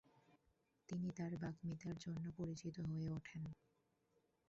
[0.89, 3.43] তিনি তার বাগ্মিতার জন্য পরিচিত হয়ে ওঠেন।